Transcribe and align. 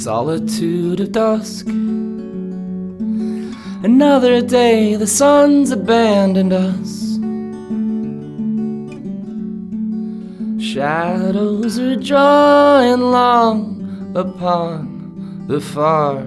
solitude 0.00 0.98
of 0.98 1.12
dusk. 1.12 1.66
Another 3.84 4.40
day, 4.40 4.94
the 4.94 5.06
sun's 5.06 5.70
abandoned 5.72 6.54
us. 6.54 7.18
Shadows 10.64 11.78
are 11.78 11.96
drawing 11.96 13.02
long 13.02 14.12
upon 14.14 15.44
the 15.48 15.60
far 15.60 16.22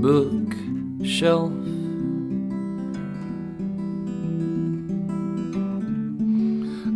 bookshelf. 0.00 1.52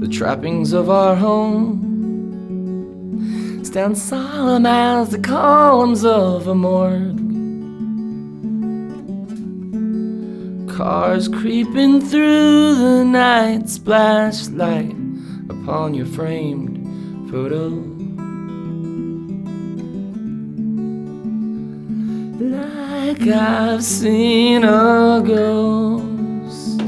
The 0.01 0.09
trappings 0.09 0.73
of 0.73 0.88
our 0.88 1.14
home 1.14 1.85
stand 3.77 3.98
solemn 3.98 4.65
as 4.65 5.11
the 5.11 5.19
columns 5.19 6.03
of 6.03 6.48
a 6.48 6.55
morgue. 6.55 7.19
Cars 10.75 11.29
creeping 11.29 12.01
through 12.01 12.75
the 12.77 13.05
night 13.05 13.69
splash 13.69 14.49
light 14.49 14.97
upon 15.51 15.93
your 15.93 16.07
framed 16.07 17.30
photo. 17.30 17.69
Like 22.41 23.29
I've 23.29 23.85
seen 23.85 24.65
a 24.65 25.23
ghost. 25.23 26.80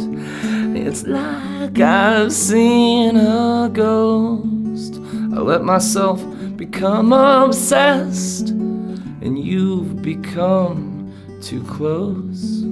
It's 0.74 1.02
like 1.06 1.78
I've 1.78 2.32
seen 2.32 3.18
a 3.18 3.68
ghost. 3.70 4.94
I 5.34 5.40
let 5.40 5.62
myself 5.64 6.24
become 6.58 7.12
obsessed, 7.12 8.48
and 8.48 9.38
you've 9.38 10.02
become 10.02 11.14
too 11.40 11.62
close. 11.62 12.62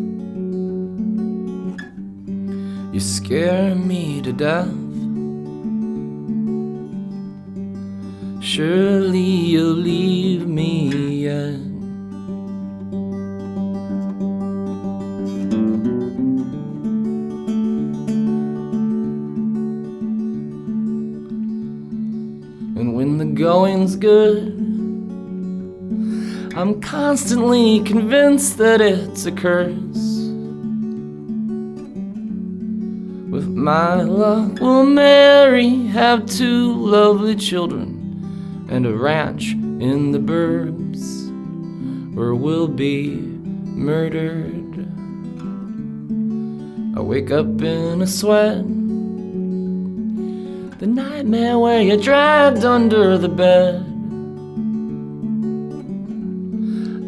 You 2.93 2.99
scare 2.99 3.77
me 3.77 4.21
to 4.23 4.33
death. 4.33 4.75
Surely 8.43 9.21
you'll 9.21 9.77
leave 9.77 10.49
me 10.49 10.86
going's 23.47 23.95
good, 23.95 24.49
I'm 26.57 26.81
constantly 26.81 27.79
convinced 27.85 28.59
that 28.59 28.81
it's 28.81 29.25
a 29.25 29.31
curse. 29.31 29.71
With 33.31 33.47
my 33.47 34.03
luck, 34.03 34.59
we'll 34.61 34.87
marry, 34.87 35.69
have 35.87 36.27
two 36.27 36.73
lovely 36.75 37.37
children, 37.37 38.67
and 38.69 38.85
a 38.85 38.93
ranch 38.93 39.53
in 39.53 40.11
the 40.11 40.19
burbs 40.19 41.33
where 42.17 42.35
we'll 42.35 42.67
be 42.67 43.15
murdered. 43.15 44.89
I 46.99 47.01
wake 47.01 47.31
up 47.31 47.63
in 47.63 48.03
a 48.03 48.09
sweat. 48.09 48.86
The 50.79 50.87
nightmare 50.87 51.59
where 51.59 51.81
you're 51.81 51.97
dragged 51.97 52.63
under 52.63 53.17
the 53.17 53.31
bed. 53.31 53.77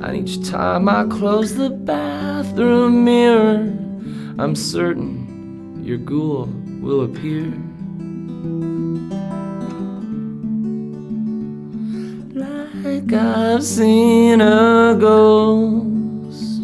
And 0.02 0.16
each 0.16 0.48
time 0.48 0.88
I 0.88 1.04
close 1.04 1.54
the 1.54 1.68
bathroom 1.68 3.04
mirror, 3.04 3.70
I'm 4.38 4.56
certain 4.56 5.82
your 5.84 5.98
ghoul 5.98 6.48
will 6.80 7.02
appear. 7.02 7.52
Like 12.32 13.12
I've 13.12 13.62
seen 13.62 14.40
a 14.40 14.96
ghost. 14.98 16.62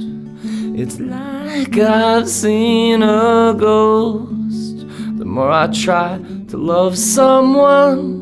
It's 0.74 0.98
like 0.98 1.76
I've 1.76 2.30
seen 2.30 3.02
a 3.02 3.54
ghost. 3.58 4.86
The 5.18 5.26
more 5.26 5.50
I 5.50 5.66
try 5.66 6.18
to 6.54 6.60
love 6.60 6.96
someone, 6.96 8.14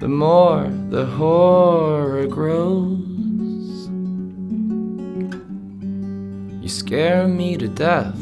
the 0.00 0.08
more 0.08 0.66
the 0.88 1.04
horror 1.04 2.26
grows. 2.26 3.86
You 6.62 6.68
scare 6.70 7.28
me 7.28 7.58
to 7.58 7.68
death. 7.68 8.18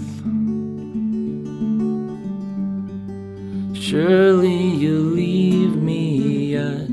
Surely 3.81 4.61
you'll 4.83 5.15
leave 5.15 5.77
me 5.77 6.57
yet. 6.57 6.89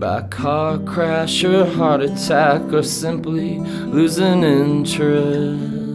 By 0.00 0.22
car 0.28 0.78
crash 0.78 1.44
or 1.44 1.66
heart 1.66 2.00
attack, 2.00 2.72
or 2.72 2.82
simply 2.82 3.58
losing 3.58 4.42
interest. 4.42 5.87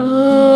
Oh. 0.00 0.47